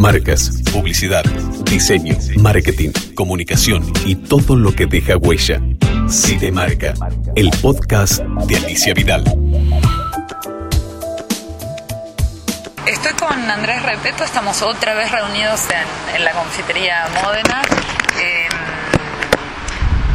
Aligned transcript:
Marcas, 0.00 0.50
publicidad, 0.72 1.22
diseño, 1.64 2.16
marketing, 2.38 2.88
comunicación 3.14 3.84
y 4.06 4.14
todo 4.14 4.56
lo 4.56 4.74
que 4.74 4.86
deja 4.86 5.18
huella. 5.18 5.60
Cinemarca, 6.08 6.94
el 7.36 7.50
podcast 7.60 8.22
de 8.46 8.56
Alicia 8.56 8.94
Vidal. 8.94 9.24
Estoy 12.86 13.12
con 13.12 13.50
Andrés 13.50 13.82
Repeto, 13.82 14.24
estamos 14.24 14.62
otra 14.62 14.94
vez 14.94 15.10
reunidos 15.10 15.66
en, 16.14 16.24
la 16.24 16.32
confitería 16.32 17.06
Módena. 17.22 17.60
Em, 18.18 18.48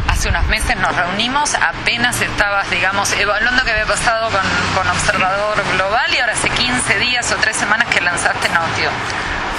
hace 0.08 0.28
unos 0.30 0.48
meses 0.48 0.76
nos 0.78 0.96
reunimos, 0.96 1.54
apenas 1.54 2.20
estabas, 2.20 2.68
digamos, 2.72 3.12
evaluando 3.12 3.62
qué 3.62 3.70
había 3.70 3.86
pasado 3.86 4.30
con, 4.32 4.42
con 4.74 4.88
Observador 4.90 5.62
Global 5.74 6.12
y 6.12 6.18
ahora 6.18 6.32
hace 6.32 6.50
15 6.50 6.98
días 6.98 7.30
o 7.30 7.36
3 7.36 7.56
semanas 7.56 7.86
que 7.94 8.00
lanzaste 8.00 8.48
Notio. 8.48 8.90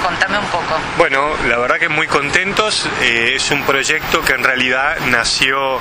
Contame 0.03 0.37
un 0.37 0.45
poco. 0.45 0.77
Bueno, 0.97 1.31
la 1.47 1.57
verdad 1.57 1.77
que 1.77 1.89
muy 1.89 2.07
contentos. 2.07 2.87
Eh, 3.01 3.33
es 3.35 3.51
un 3.51 3.63
proyecto 3.63 4.21
que 4.21 4.33
en 4.33 4.43
realidad 4.43 4.97
nació 5.09 5.79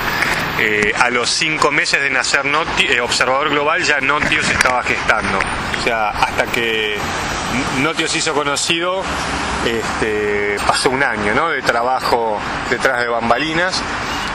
eh, 0.58 0.92
a 0.98 1.10
los 1.10 1.28
cinco 1.30 1.70
meses 1.70 2.00
de 2.00 2.10
nacer 2.10 2.42
eh, 2.78 3.00
Observador 3.00 3.50
Global, 3.50 3.82
ya 3.82 4.00
Notio 4.00 4.42
se 4.42 4.52
estaba 4.52 4.82
gestando. 4.82 5.38
O 5.38 5.82
sea, 5.84 6.08
hasta 6.08 6.46
que 6.46 6.96
Notio 7.78 8.08
se 8.08 8.18
hizo 8.18 8.34
conocido, 8.34 9.02
este, 9.64 10.56
pasó 10.66 10.90
un 10.90 11.02
año 11.02 11.34
¿no? 11.34 11.50
de 11.50 11.62
trabajo 11.62 12.38
detrás 12.70 13.00
de 13.00 13.08
bambalinas. 13.08 13.82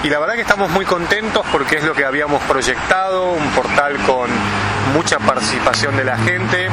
Y 0.03 0.09
la 0.09 0.19
verdad 0.19 0.35
que 0.35 0.41
estamos 0.41 0.69
muy 0.71 0.85
contentos 0.85 1.45
porque 1.51 1.77
es 1.77 1.83
lo 1.83 1.93
que 1.93 2.05
habíamos 2.05 2.41
proyectado, 2.43 3.31
un 3.31 3.49
portal 3.51 3.97
con 4.07 4.29
mucha 4.93 5.19
participación 5.19 5.95
de 5.95 6.03
la 6.03 6.17
gente, 6.17 6.69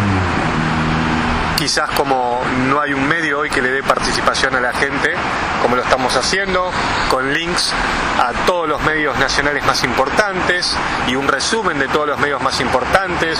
quizás 1.68 1.90
como 1.90 2.40
no 2.70 2.80
hay 2.80 2.94
un 2.94 3.06
medio 3.06 3.40
hoy 3.40 3.50
que 3.50 3.60
le 3.60 3.70
dé 3.70 3.82
participación 3.82 4.56
a 4.56 4.60
la 4.60 4.72
gente, 4.72 5.12
como 5.60 5.76
lo 5.76 5.82
estamos 5.82 6.16
haciendo, 6.16 6.70
con 7.10 7.34
links 7.34 7.74
a 8.18 8.32
todos 8.46 8.66
los 8.66 8.80
medios 8.84 9.18
nacionales 9.18 9.66
más 9.66 9.84
importantes 9.84 10.74
y 11.08 11.14
un 11.14 11.28
resumen 11.28 11.78
de 11.78 11.86
todos 11.88 12.08
los 12.08 12.18
medios 12.20 12.40
más 12.40 12.58
importantes, 12.62 13.38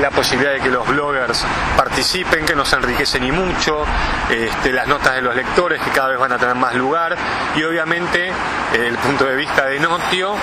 la 0.00 0.10
posibilidad 0.10 0.52
de 0.52 0.62
que 0.62 0.68
los 0.68 0.84
bloggers 0.88 1.44
participen, 1.76 2.44
que 2.44 2.56
no 2.56 2.64
se 2.64 2.74
enriquecen 2.74 3.22
ni 3.22 3.30
mucho, 3.30 3.84
este, 4.30 4.72
las 4.72 4.88
notas 4.88 5.14
de 5.14 5.22
los 5.22 5.36
lectores 5.36 5.80
que 5.80 5.90
cada 5.90 6.08
vez 6.08 6.18
van 6.18 6.32
a 6.32 6.38
tener 6.38 6.56
más 6.56 6.74
lugar 6.74 7.16
y 7.54 7.62
obviamente 7.62 8.32
el 8.72 8.98
punto 8.98 9.26
de 9.26 9.36
vista 9.36 9.66
de 9.66 9.78
Notio, 9.78 10.34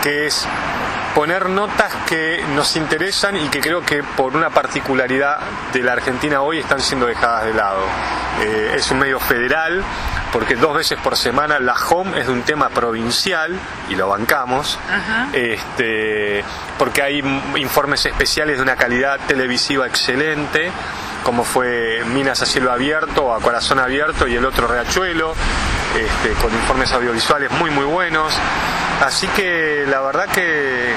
que 0.00 0.28
es 0.28 0.46
poner 1.14 1.48
notas 1.48 1.92
que 2.06 2.42
nos 2.54 2.76
interesan 2.76 3.36
y 3.36 3.48
que 3.48 3.60
creo 3.60 3.82
que 3.82 4.02
por 4.02 4.34
una 4.34 4.50
particularidad 4.50 5.38
de 5.72 5.82
la 5.82 5.92
Argentina 5.92 6.42
hoy 6.42 6.58
están 6.58 6.80
siendo 6.80 7.06
dejadas 7.06 7.44
de 7.44 7.54
lado. 7.54 7.82
Eh, 8.40 8.74
es 8.76 8.90
un 8.90 8.98
medio 8.98 9.20
federal, 9.20 9.82
porque 10.32 10.56
dos 10.56 10.74
veces 10.74 10.98
por 10.98 11.16
semana 11.16 11.58
la 11.58 11.74
home 11.74 12.18
es 12.18 12.26
de 12.26 12.32
un 12.32 12.42
tema 12.42 12.70
provincial 12.70 13.58
y 13.90 13.94
lo 13.94 14.08
bancamos, 14.08 14.78
este, 15.32 16.42
porque 16.78 17.02
hay 17.02 17.18
informes 17.56 18.06
especiales 18.06 18.56
de 18.56 18.62
una 18.62 18.76
calidad 18.76 19.18
televisiva 19.26 19.86
excelente 19.86 20.70
como 21.22 21.44
fue 21.44 22.02
Minas 22.12 22.42
a 22.42 22.46
cielo 22.46 22.72
abierto 22.72 23.26
o 23.26 23.34
a 23.34 23.40
corazón 23.40 23.78
abierto 23.78 24.26
y 24.26 24.34
el 24.34 24.44
otro 24.44 24.66
Riachuelo, 24.66 25.34
este, 25.96 26.30
con 26.42 26.52
informes 26.52 26.92
audiovisuales 26.92 27.50
muy 27.52 27.70
muy 27.70 27.84
buenos. 27.84 28.34
Así 29.02 29.26
que 29.28 29.84
la 29.88 30.00
verdad 30.00 30.28
que, 30.28 30.94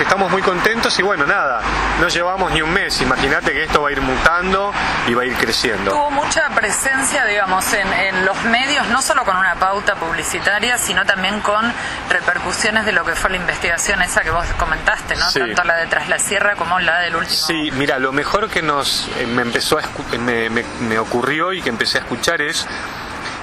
estamos 0.00 0.30
muy 0.30 0.42
contentos 0.42 0.96
y 1.00 1.02
bueno, 1.02 1.26
nada, 1.26 1.60
no 2.00 2.06
llevamos 2.06 2.52
ni 2.52 2.62
un 2.62 2.72
mes, 2.72 3.00
imagínate 3.00 3.52
que 3.52 3.64
esto 3.64 3.82
va 3.82 3.88
a 3.88 3.92
ir 3.92 4.00
mutando 4.00 4.72
y 5.08 5.14
va 5.14 5.22
a 5.22 5.24
ir 5.24 5.34
creciendo. 5.34 5.90
Tuvo 5.90 6.10
mucha 6.12 6.48
presencia, 6.50 7.24
digamos, 7.24 7.64
en, 7.72 8.24
los 8.24 8.44
medios, 8.44 8.86
no 8.88 9.02
solo 9.02 9.24
con 9.24 9.36
una 9.36 9.56
pauta 9.56 9.96
publicitaria, 9.96 10.78
sino 10.78 11.04
también 11.04 11.40
con 11.40 11.72
repercusiones 12.10 12.86
de 12.86 12.92
lo 12.92 13.04
que 13.04 13.16
fue 13.16 13.30
la 13.30 13.38
investigación 13.38 14.02
esa 14.02 14.20
que 14.20 14.30
vos 14.30 14.46
comentaste, 14.56 15.16
¿no? 15.16 15.30
Tanto 15.32 15.64
la 15.64 15.76
de 15.78 15.86
Tras 15.86 16.08
la 16.08 16.20
Sierra 16.20 16.54
como 16.54 16.78
la 16.78 17.00
del 17.00 17.16
último. 17.16 17.36
Sí, 17.36 17.72
mira, 17.72 17.98
lo 17.98 18.12
mejor 18.12 18.48
que 18.48 18.62
nos 18.62 19.08
eh, 19.18 19.26
me 19.26 19.42
empezó 19.42 19.78
a 19.78 19.82
me, 20.18 20.48
me 20.48 20.98
ocurrió 21.00 21.52
y 21.52 21.60
que 21.60 21.70
empecé 21.70 21.98
a 21.98 22.02
escuchar 22.02 22.40
es 22.40 22.68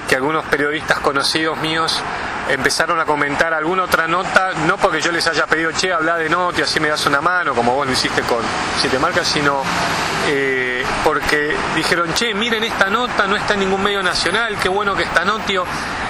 que 0.08 0.16
algunos 0.16 0.44
periodistas 0.46 0.98
conocidos 1.00 1.58
míos 1.58 2.02
empezaron 2.48 2.98
a 3.00 3.04
comentar 3.04 3.54
alguna 3.54 3.84
otra 3.84 4.06
nota, 4.06 4.52
no 4.66 4.76
porque 4.76 5.00
yo 5.00 5.12
les 5.12 5.26
haya 5.26 5.46
pedido, 5.46 5.70
che, 5.72 5.92
habla 5.92 6.16
de 6.16 6.28
noti, 6.28 6.62
así 6.62 6.80
me 6.80 6.88
das 6.88 7.06
una 7.06 7.20
mano, 7.20 7.54
como 7.54 7.74
vos 7.74 7.86
lo 7.86 7.92
hiciste 7.92 8.22
con 8.22 8.42
Siete 8.80 8.98
Marcas, 8.98 9.26
sino 9.26 9.62
eh, 10.26 10.84
porque 11.04 11.54
dijeron, 11.74 12.12
che, 12.14 12.34
miren 12.34 12.64
esta 12.64 12.88
nota, 12.88 13.26
no 13.26 13.36
está 13.36 13.54
en 13.54 13.60
ningún 13.60 13.82
medio 13.82 14.02
nacional, 14.02 14.56
qué 14.62 14.68
bueno 14.68 14.94
que 14.94 15.02
está 15.02 15.24
Notio. 15.24 15.64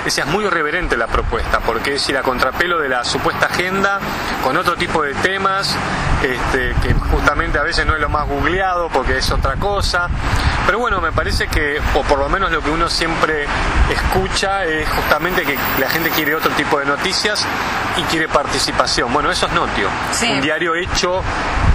Decía, 0.04 0.24
es 0.24 0.30
muy 0.30 0.44
irreverente 0.44 0.96
la 0.96 1.06
propuesta, 1.06 1.60
porque 1.60 1.94
es 1.94 2.08
ir 2.08 2.16
a 2.18 2.22
contrapelo 2.22 2.78
de 2.78 2.88
la 2.88 3.04
supuesta 3.04 3.46
agenda, 3.46 3.98
con 4.42 4.56
otro 4.56 4.76
tipo 4.76 5.02
de 5.02 5.14
temas, 5.14 5.74
este, 6.22 6.74
que 6.82 6.94
justamente 7.10 7.58
a 7.58 7.62
veces 7.62 7.86
no 7.86 7.94
es 7.94 8.00
lo 8.00 8.08
más 8.08 8.26
googleado, 8.28 8.88
porque 8.90 9.18
es 9.18 9.30
otra 9.30 9.56
cosa. 9.56 10.08
Pero 10.66 10.78
bueno, 10.78 11.00
me 11.00 11.12
parece 11.12 11.46
que, 11.48 11.80
o 11.94 12.02
por 12.02 12.18
lo 12.18 12.28
menos 12.28 12.50
lo 12.50 12.62
que 12.62 12.70
uno 12.70 12.88
siempre 12.88 13.46
escucha, 13.90 14.64
es 14.64 14.88
justamente 14.88 15.44
que 15.44 15.58
la 15.78 15.88
gente 15.90 16.10
quiere 16.10 16.34
otro 16.34 16.50
tipo 16.52 16.78
de 16.78 16.86
noticias 16.86 17.46
y 17.96 18.02
quiere 18.04 18.28
participación. 18.28 19.12
Bueno, 19.12 19.30
eso 19.30 19.46
es 19.46 19.52
Notio, 19.52 19.88
un 20.30 20.40
diario 20.40 20.74
hecho 20.74 21.22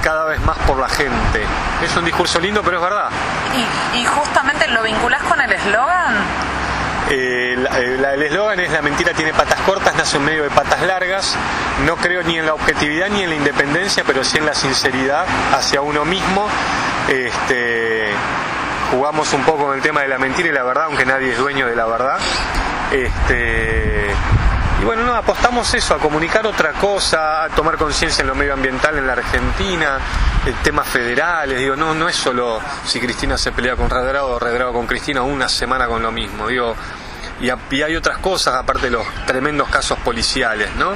cada 0.02 0.26
vez 0.26 0.42
más 0.42 0.58
por 0.60 0.80
la 0.80 0.90
gente. 0.90 1.44
Es 1.84 1.96
un 1.96 2.06
discurso 2.06 2.40
lindo, 2.40 2.62
pero 2.64 2.78
es 2.78 2.84
verdad. 2.84 3.10
¿Y, 3.96 4.06
justamente 4.06 4.68
lo 4.70 4.82
vinculás 4.82 5.22
con 5.24 5.40
el 5.40 5.52
eslogan? 5.52 6.16
Eh, 7.12 7.56
eh, 7.76 8.14
el 8.14 8.24
eslogan 8.24 8.60
es 8.60 8.72
la 8.72 8.82
mentira 8.82 9.14
tiene 9.14 9.34
patas 9.34 9.60
cortas, 9.62 9.96
nace 9.96 10.18
en 10.18 10.26
medio 10.26 10.44
de 10.44 10.50
patas 10.50 10.82
largas. 10.82 11.36
No 11.86 11.96
creo 11.96 12.24
ni 12.24 12.38
en 12.38 12.46
la 12.46 12.54
objetividad 12.54 13.10
ni 13.10 13.22
en 13.22 13.30
la 13.30 13.36
independencia, 13.36 14.04
pero 14.06 14.24
sí 14.24 14.38
en 14.38 14.46
la 14.46 14.56
sinceridad 14.56 15.26
hacia 15.54 15.82
uno 15.82 16.06
mismo. 16.06 16.48
Este, 17.08 18.14
jugamos 18.92 19.32
un 19.34 19.44
poco 19.44 19.66
con 19.66 19.76
el 19.76 19.82
tema 19.82 20.02
de 20.02 20.08
la 20.08 20.18
mentira 20.18 20.50
y 20.50 20.52
la 20.52 20.64
verdad, 20.64 20.86
aunque 20.86 21.06
nadie 21.06 21.32
es 21.32 21.38
dueño 21.38 21.68
de 21.68 21.76
la 21.76 21.86
verdad. 21.86 22.18
Este, 22.92 24.10
y 24.82 24.86
bueno, 24.86 25.04
no, 25.04 25.14
apostamos 25.14 25.74
eso, 25.74 25.94
a 25.94 25.98
comunicar 26.00 26.48
otra 26.48 26.72
cosa, 26.74 27.44
a 27.44 27.50
tomar 27.50 27.78
conciencia 27.78 28.22
en 28.22 28.28
lo 28.28 28.36
medioambiental 28.36 28.98
en 28.98 29.06
la 29.06 29.14
Argentina, 29.14 30.00
temas 30.64 30.88
federales, 30.88 31.60
digo, 31.60 31.76
no, 31.76 31.94
no 31.94 32.08
es 32.08 32.16
solo 32.16 32.62
si 32.86 33.00
Cristina 33.00 33.38
se 33.38 33.52
pelea 33.52 33.76
con 33.76 33.90
Redrado 33.90 34.36
o 34.36 34.40
Redrado 34.40 34.74
con 34.74 34.88
Cristina 34.88 35.22
una 35.22 35.50
semana 35.50 35.88
con 35.88 36.02
lo 36.02 36.12
mismo, 36.12 36.48
digo, 36.48 36.76
y, 37.42 37.52
y 37.76 37.82
hay 37.82 37.96
otras 37.96 38.20
cosas 38.20 38.56
aparte 38.56 38.84
de 38.84 38.92
los 38.92 39.06
tremendos 39.26 39.70
casos 39.70 40.00
policiales, 40.00 40.74
¿no? 40.76 40.94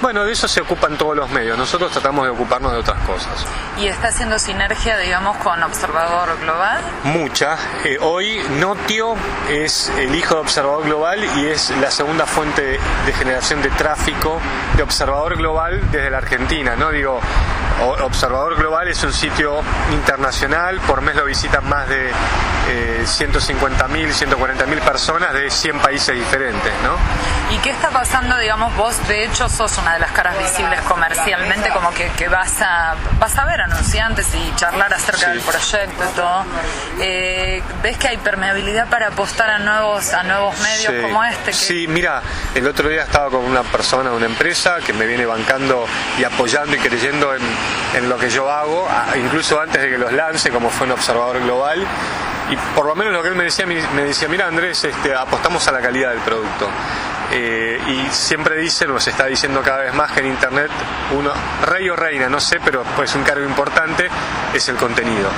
Bueno, 0.00 0.24
de 0.24 0.32
eso 0.32 0.48
se 0.48 0.60
ocupan 0.60 0.98
todos 0.98 1.16
los 1.16 1.30
medios. 1.30 1.56
Nosotros 1.56 1.90
tratamos 1.92 2.24
de 2.24 2.30
ocuparnos 2.30 2.72
de 2.72 2.78
otras 2.78 2.98
cosas. 3.02 3.46
¿Y 3.78 3.86
está 3.86 4.08
haciendo 4.08 4.38
sinergia, 4.38 4.98
digamos, 4.98 5.36
con 5.38 5.62
Observador 5.62 6.38
Global? 6.40 6.80
Mucha. 7.04 7.56
Eh, 7.84 7.98
hoy 8.00 8.40
Notio 8.58 9.14
es 9.48 9.90
el 9.98 10.14
hijo 10.14 10.34
de 10.34 10.40
Observador 10.40 10.84
Global 10.84 11.24
y 11.36 11.46
es 11.46 11.70
la 11.80 11.90
segunda 11.90 12.26
fuente 12.26 12.78
de 13.06 13.12
generación 13.12 13.62
de 13.62 13.70
tráfico 13.70 14.40
de 14.76 14.82
Observador 14.82 15.36
Global 15.36 15.80
desde 15.90 16.10
la 16.10 16.18
Argentina. 16.18 16.76
No 16.76 16.90
digo, 16.90 17.20
Observador 18.02 18.56
Global 18.56 18.88
es 18.88 19.02
un 19.02 19.12
sitio 19.12 19.60
internacional, 19.92 20.80
por 20.80 21.02
mes 21.02 21.16
lo 21.16 21.24
visitan 21.24 21.68
más 21.68 21.88
de 21.88 22.10
eh, 22.68 23.02
150.000, 23.04 23.88
140.000 23.88 24.80
personas 24.80 25.32
de 25.32 25.50
100 25.50 25.80
países 25.80 26.14
diferentes. 26.14 26.72
¿no? 26.82 27.54
¿Y 27.54 27.58
qué 27.58 27.70
está 27.70 27.90
pasando, 27.90 28.38
digamos, 28.38 28.74
vos 28.76 28.96
de 29.08 29.24
hecho 29.24 29.48
sos 29.48 29.76
una 29.84 29.92
de 29.92 30.00
las 30.00 30.12
caras 30.12 30.38
visibles 30.38 30.80
comercialmente, 30.80 31.68
como 31.68 31.92
que, 31.92 32.10
que 32.16 32.26
vas, 32.26 32.62
a, 32.62 32.94
vas 33.18 33.36
a 33.36 33.44
ver 33.44 33.60
anunciantes 33.60 34.26
y 34.34 34.56
charlar 34.56 34.94
acerca 34.94 35.28
del 35.28 35.40
proyecto 35.40 36.04
y 36.10 36.16
todo? 36.16 36.44
Eh, 37.00 37.62
¿Ves 37.82 37.98
que 37.98 38.08
hay 38.08 38.16
permeabilidad 38.16 38.88
para 38.88 39.08
apostar 39.08 39.50
a 39.50 39.58
nuevos, 39.58 40.14
a 40.14 40.22
nuevos 40.22 40.58
medios 40.58 41.02
como 41.02 41.22
este? 41.22 41.52
Sí, 41.52 41.86
mira, 41.86 42.22
el 42.54 42.66
otro 42.66 42.88
día 42.88 43.02
estaba 43.02 43.28
con 43.28 43.44
una 43.44 43.62
persona 43.62 44.08
de 44.08 44.16
una 44.16 44.26
empresa 44.26 44.78
que 44.78 44.94
me 44.94 45.04
viene 45.04 45.26
bancando 45.26 45.86
y 46.18 46.24
apoyando 46.24 46.74
y 46.74 46.78
creyendo 46.78 47.34
en, 47.34 47.42
en 47.94 48.08
lo 48.08 48.16
que 48.16 48.30
yo 48.30 48.50
hago, 48.50 48.88
incluso 49.16 49.60
antes 49.60 49.82
de 49.82 49.90
que 49.90 49.98
los 49.98 50.12
lance, 50.14 50.50
como 50.50 50.70
fue 50.70 50.86
un 50.86 50.94
observador 50.94 51.40
global 51.40 51.86
y 52.50 52.56
por 52.74 52.86
lo 52.86 52.94
menos 52.94 53.12
lo 53.12 53.22
que 53.22 53.28
él 53.28 53.34
me 53.34 53.44
decía, 53.44 53.66
me 53.66 54.02
decía, 54.02 54.28
mira 54.28 54.46
Andrés, 54.46 54.84
este, 54.84 55.14
apostamos 55.14 55.66
a 55.68 55.72
la 55.72 55.80
calidad 55.80 56.10
del 56.10 56.20
producto. 56.20 56.68
Eh, 57.30 57.80
y 57.86 58.12
siempre 58.12 58.56
dicen, 58.56 58.90
o 58.90 59.00
se 59.00 59.10
está 59.10 59.26
diciendo 59.26 59.62
cada 59.62 59.78
vez 59.78 59.94
más 59.94 60.12
que 60.12 60.20
en 60.20 60.26
Internet, 60.26 60.70
uno, 61.12 61.32
rey 61.62 61.88
o 61.90 61.96
reina, 61.96 62.28
no 62.28 62.40
sé, 62.40 62.60
pero 62.64 62.84
pues 62.96 63.14
un 63.14 63.22
cargo 63.22 63.44
importante 63.44 64.08
es 64.52 64.68
el 64.68 64.76
contenido. 64.76 65.30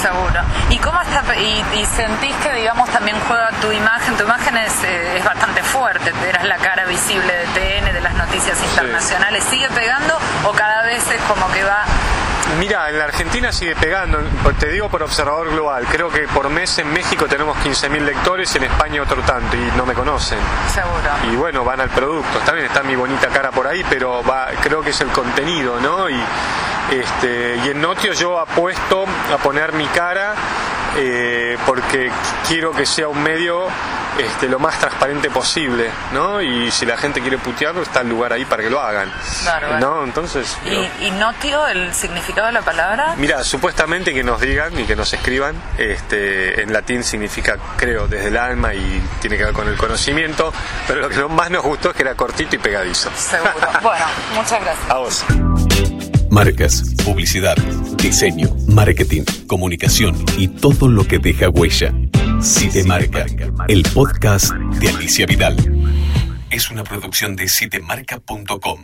Seguro. 0.00 0.40
¿Y 0.70 0.78
cómo 0.78 1.00
está, 1.00 1.22
y, 1.36 1.86
sentís 1.86 2.34
que, 2.36 2.52
digamos, 2.52 2.88
también 2.90 3.16
juega 3.28 3.50
tu 3.60 3.70
imagen? 3.70 4.16
Tu 4.16 4.24
imagen 4.24 4.56
es, 4.56 4.84
eh, 4.84 5.18
es 5.18 5.24
bastante 5.24 5.62
fuerte, 5.62 6.12
eras 6.26 6.44
la 6.44 6.56
cara 6.56 6.84
visible 6.86 7.32
de 7.32 7.44
TN, 7.46 7.92
de 7.92 8.00
las 8.00 8.14
noticias 8.14 8.60
internacionales. 8.62 9.44
¿Sigue 9.44 9.68
pegando 9.68 10.18
o 10.44 10.52
cada 10.52 10.82
vez 10.82 11.08
es 11.10 11.20
como 11.22 11.50
que 11.52 11.62
va 11.62 11.84
Mira, 12.58 12.88
en 12.88 12.98
la 12.98 13.04
Argentina 13.04 13.50
sigue 13.52 13.74
pegando, 13.74 14.18
te 14.58 14.68
digo 14.68 14.88
por 14.88 15.02
observador 15.02 15.50
global, 15.50 15.86
creo 15.90 16.08
que 16.10 16.20
por 16.28 16.48
mes 16.50 16.78
en 16.78 16.92
México 16.92 17.26
tenemos 17.26 17.56
15.000 17.58 18.00
lectores 18.00 18.54
y 18.54 18.58
en 18.58 18.64
España 18.64 19.02
otro 19.02 19.22
tanto 19.22 19.56
y 19.56 19.76
no 19.76 19.84
me 19.84 19.94
conocen. 19.94 20.38
Seguro. 20.72 21.32
Y 21.32 21.36
bueno, 21.36 21.64
van 21.64 21.80
al 21.80 21.88
producto, 21.90 22.38
también 22.40 22.66
está 22.66 22.82
mi 22.82 22.94
bonita 22.94 23.28
cara 23.28 23.50
por 23.50 23.66
ahí, 23.66 23.84
pero 23.88 24.22
va, 24.22 24.48
creo 24.62 24.82
que 24.82 24.90
es 24.90 25.00
el 25.00 25.08
contenido, 25.08 25.80
¿no? 25.80 26.08
Y, 26.08 26.20
este, 26.92 27.56
y 27.64 27.70
en 27.70 27.80
Notio 27.80 28.12
yo 28.12 28.38
apuesto 28.38 29.04
a 29.32 29.38
poner 29.38 29.72
mi 29.72 29.86
cara 29.86 30.34
eh, 30.96 31.58
porque 31.66 32.10
quiero 32.46 32.72
que 32.72 32.86
sea 32.86 33.08
un 33.08 33.22
medio 33.22 33.66
este, 34.18 34.48
lo 34.48 34.58
más 34.58 34.78
transparente 34.78 35.30
posible, 35.30 35.90
¿no? 36.12 36.40
Y 36.40 36.70
si 36.70 36.86
la 36.86 36.96
gente 36.96 37.20
quiere 37.20 37.38
putearlo, 37.38 37.82
está 37.82 38.00
el 38.00 38.08
lugar 38.08 38.32
ahí 38.32 38.44
para 38.44 38.62
que 38.62 38.70
lo 38.70 38.80
hagan. 38.80 39.12
Claro, 39.42 39.78
¿No? 39.78 40.04
Entonces. 40.04 40.56
¿Y, 40.64 41.06
¿Y 41.06 41.10
notio, 41.12 41.66
el 41.66 41.92
significado 41.94 42.46
de 42.46 42.52
la 42.52 42.62
palabra? 42.62 43.14
Mira, 43.16 43.42
supuestamente 43.44 44.14
que 44.14 44.22
nos 44.22 44.40
digan 44.40 44.78
y 44.78 44.84
que 44.84 44.96
nos 44.96 45.12
escriban, 45.12 45.54
este, 45.78 46.62
en 46.62 46.72
latín 46.72 47.02
significa, 47.02 47.56
creo, 47.76 48.06
desde 48.08 48.28
el 48.28 48.36
alma 48.36 48.74
y 48.74 49.02
tiene 49.20 49.36
que 49.36 49.44
ver 49.44 49.52
con 49.52 49.68
el 49.68 49.76
conocimiento, 49.76 50.52
pero 50.86 51.00
lo 51.00 51.08
que 51.08 51.22
más 51.34 51.50
nos 51.50 51.62
gustó 51.62 51.90
es 51.90 51.96
que 51.96 52.02
era 52.02 52.14
cortito 52.14 52.56
y 52.56 52.58
pegadizo. 52.58 53.10
Seguro. 53.16 53.52
bueno, 53.82 54.04
muchas 54.34 54.60
gracias. 54.60 54.90
A 54.90 54.98
vos. 54.98 55.24
Marcas, 56.30 56.82
publicidad, 57.04 57.56
diseño, 57.96 58.48
marketing, 58.66 59.22
comunicación 59.46 60.24
y 60.36 60.48
todo 60.48 60.88
lo 60.88 61.06
que 61.06 61.18
deja 61.18 61.48
huella. 61.48 61.92
Si 62.40 62.82
marca, 62.84 63.26
el 63.68 63.82
podcast 63.94 64.52
de 64.52 64.88
Alicia 64.88 65.26
Vidal. 65.26 65.56
Es 66.50 66.70
una 66.70 66.84
producción 66.84 67.36
de 67.36 67.48
sitemarca.com. 67.48 68.80